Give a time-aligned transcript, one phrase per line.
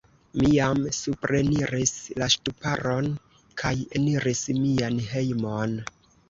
[0.39, 1.91] Mi jam supreniris
[2.21, 3.11] la ŝtuparon
[3.63, 5.79] kaj eniris mian hejmon.